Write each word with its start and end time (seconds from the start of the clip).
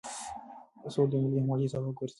سوله 0.93 1.09
د 1.11 1.13
ملي 1.21 1.37
همغږۍ 1.43 1.67
سبب 1.73 1.91
ګرځي. 1.99 2.09